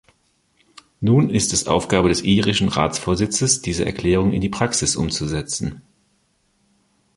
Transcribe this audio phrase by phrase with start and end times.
[0.99, 5.83] Nun ist es Aufgabe des irischen Ratsvorsitzes, diese Erklärung in die Praxis umzusetzen.